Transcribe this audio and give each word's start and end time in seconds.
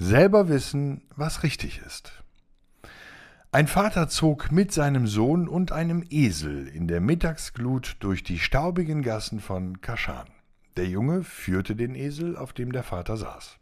Selber 0.00 0.48
wissen, 0.48 1.02
was 1.16 1.42
richtig 1.42 1.82
ist. 1.84 2.12
Ein 3.50 3.66
Vater 3.66 4.08
zog 4.08 4.52
mit 4.52 4.72
seinem 4.72 5.08
Sohn 5.08 5.48
und 5.48 5.72
einem 5.72 6.04
Esel 6.08 6.68
in 6.68 6.86
der 6.86 7.00
Mittagsglut 7.00 7.96
durch 7.98 8.22
die 8.22 8.38
staubigen 8.38 9.02
Gassen 9.02 9.40
von 9.40 9.80
Kaschan. 9.80 10.28
Der 10.76 10.86
Junge 10.86 11.24
führte 11.24 11.74
den 11.74 11.96
Esel, 11.96 12.36
auf 12.36 12.52
dem 12.52 12.70
der 12.70 12.84
Vater 12.84 13.16
saß. 13.16 13.58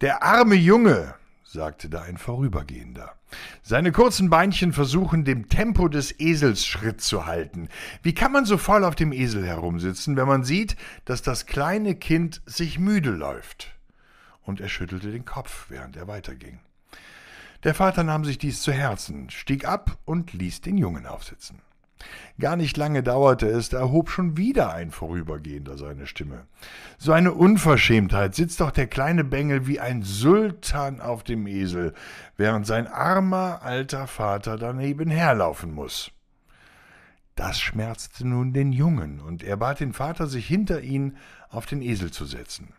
Der 0.00 0.22
arme 0.22 0.54
Junge, 0.54 1.16
sagte 1.42 1.90
da 1.90 2.02
ein 2.02 2.18
Vorübergehender. 2.18 3.12
Seine 3.62 3.90
kurzen 3.90 4.30
Beinchen 4.30 4.72
versuchen 4.72 5.24
dem 5.24 5.48
Tempo 5.48 5.88
des 5.88 6.20
Esels 6.20 6.64
Schritt 6.64 7.00
zu 7.00 7.26
halten. 7.26 7.68
Wie 8.04 8.14
kann 8.14 8.30
man 8.30 8.44
so 8.44 8.58
voll 8.58 8.84
auf 8.84 8.94
dem 8.94 9.10
Esel 9.12 9.44
herumsitzen, 9.44 10.16
wenn 10.16 10.28
man 10.28 10.44
sieht, 10.44 10.76
dass 11.04 11.20
das 11.20 11.46
kleine 11.46 11.96
Kind 11.96 12.42
sich 12.46 12.78
müde 12.78 13.10
läuft? 13.10 13.74
Und 14.44 14.60
er 14.60 14.68
schüttelte 14.68 15.10
den 15.10 15.24
Kopf, 15.24 15.66
während 15.68 15.96
er 15.96 16.08
weiterging. 16.08 16.60
Der 17.64 17.74
Vater 17.74 18.02
nahm 18.02 18.24
sich 18.24 18.38
dies 18.38 18.60
zu 18.60 18.72
Herzen, 18.72 19.30
stieg 19.30 19.64
ab 19.66 19.98
und 20.04 20.32
ließ 20.32 20.62
den 20.62 20.78
Jungen 20.78 21.06
aufsitzen. 21.06 21.60
Gar 22.40 22.56
nicht 22.56 22.76
lange 22.76 23.04
dauerte 23.04 23.46
es, 23.46 23.68
da 23.68 23.78
erhob 23.78 24.10
schon 24.10 24.36
wieder 24.36 24.72
ein 24.72 24.90
Vorübergehender 24.90 25.78
seine 25.78 26.08
Stimme. 26.08 26.46
So 26.98 27.12
eine 27.12 27.32
Unverschämtheit 27.32 28.34
sitzt 28.34 28.60
doch 28.60 28.72
der 28.72 28.88
kleine 28.88 29.22
Bengel 29.22 29.66
wie 29.68 29.78
ein 29.78 30.02
Sultan 30.02 31.00
auf 31.00 31.22
dem 31.22 31.46
Esel, 31.46 31.94
während 32.36 32.66
sein 32.66 32.88
armer 32.88 33.60
alter 33.62 34.08
Vater 34.08 34.56
daneben 34.56 35.10
herlaufen 35.10 35.72
muss. 35.72 36.10
Das 37.36 37.60
schmerzte 37.60 38.26
nun 38.26 38.52
den 38.52 38.72
Jungen, 38.72 39.20
und 39.20 39.42
er 39.42 39.56
bat 39.56 39.80
den 39.80 39.92
Vater, 39.92 40.26
sich 40.26 40.46
hinter 40.46 40.80
ihn 40.80 41.16
auf 41.48 41.66
den 41.66 41.80
Esel 41.80 42.10
zu 42.10 42.24
setzen. 42.24 42.74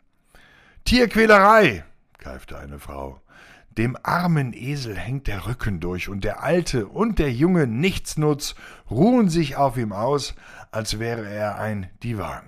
Tierquälerei, 0.86 1.86
keifte 2.18 2.58
eine 2.58 2.78
Frau. 2.78 3.22
Dem 3.78 3.98
armen 4.04 4.54
Esel 4.54 4.98
hängt 4.98 5.28
der 5.28 5.48
Rücken 5.48 5.80
durch, 5.80 6.10
und 6.10 6.24
der 6.24 6.44
Alte 6.44 6.88
und 6.88 7.20
der 7.20 7.32
Junge 7.32 7.68
Nichtsnutz 7.68 8.56
ruhen 8.92 9.30
sich 9.30 9.56
auf 9.56 9.78
ihm 9.78 9.94
aus, 9.94 10.36
als 10.72 11.00
wäre 11.00 11.28
er 11.28 11.58
ein 11.58 11.90
Divan. 12.04 12.44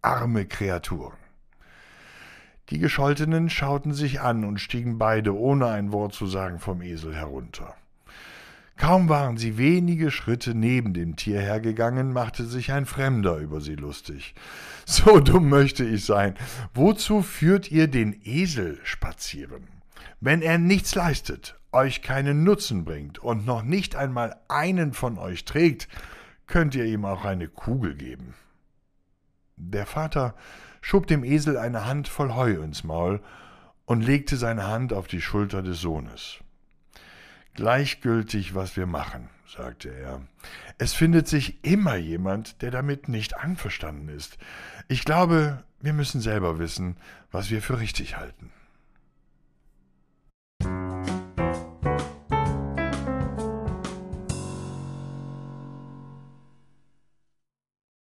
Arme 0.00 0.46
Kreaturen. 0.46 1.18
Die 2.70 2.78
Gescholtenen 2.78 3.50
schauten 3.50 3.92
sich 3.92 4.20
an 4.20 4.44
und 4.44 4.60
stiegen 4.60 4.98
beide, 4.98 5.36
ohne 5.36 5.66
ein 5.66 5.92
Wort 5.92 6.14
zu 6.14 6.26
sagen, 6.26 6.58
vom 6.58 6.82
Esel 6.82 7.14
herunter. 7.14 7.74
Kaum 8.76 9.08
waren 9.08 9.38
sie 9.38 9.56
wenige 9.56 10.10
Schritte 10.10 10.54
neben 10.54 10.92
dem 10.92 11.16
Tier 11.16 11.40
hergegangen, 11.40 12.12
machte 12.12 12.44
sich 12.44 12.72
ein 12.72 12.84
Fremder 12.84 13.38
über 13.38 13.60
sie 13.60 13.74
lustig. 13.74 14.34
So 14.88 15.18
dumm 15.18 15.48
möchte 15.48 15.84
ich 15.84 16.04
sein. 16.04 16.36
Wozu 16.72 17.22
führt 17.22 17.72
ihr 17.72 17.88
den 17.88 18.20
Esel 18.22 18.78
spazieren? 18.84 19.66
Wenn 20.20 20.42
er 20.42 20.58
nichts 20.58 20.94
leistet, 20.94 21.58
euch 21.72 22.02
keinen 22.02 22.44
Nutzen 22.44 22.84
bringt 22.84 23.18
und 23.18 23.46
noch 23.46 23.62
nicht 23.64 23.96
einmal 23.96 24.36
einen 24.46 24.92
von 24.92 25.18
euch 25.18 25.44
trägt, 25.44 25.88
könnt 26.46 26.76
ihr 26.76 26.84
ihm 26.84 27.04
auch 27.04 27.24
eine 27.24 27.48
Kugel 27.48 27.96
geben. 27.96 28.34
Der 29.56 29.86
Vater 29.86 30.36
schob 30.80 31.08
dem 31.08 31.24
Esel 31.24 31.58
eine 31.58 31.84
Hand 31.84 32.06
voll 32.06 32.34
Heu 32.36 32.62
ins 32.62 32.84
Maul 32.84 33.20
und 33.86 34.02
legte 34.02 34.36
seine 34.36 34.68
Hand 34.68 34.92
auf 34.92 35.08
die 35.08 35.20
Schulter 35.20 35.62
des 35.62 35.80
Sohnes. 35.80 36.38
Gleichgültig, 37.56 38.54
was 38.54 38.76
wir 38.76 38.86
machen, 38.86 39.30
sagte 39.46 39.88
er. 39.88 40.20
Es 40.78 40.92
findet 40.92 41.26
sich 41.26 41.64
immer 41.64 41.96
jemand, 41.96 42.60
der 42.60 42.70
damit 42.70 43.08
nicht 43.08 43.36
einverstanden 43.36 44.10
ist. 44.10 44.36
Ich 44.88 45.04
glaube, 45.04 45.64
wir 45.80 45.94
müssen 45.94 46.20
selber 46.20 46.58
wissen, 46.58 46.96
was 47.32 47.50
wir 47.50 47.62
für 47.62 47.80
richtig 47.80 48.16
halten. 48.18 48.52